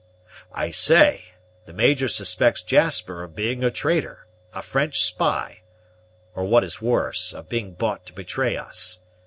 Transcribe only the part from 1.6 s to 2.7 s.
the Major suspects